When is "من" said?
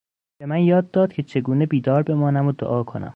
0.45-0.59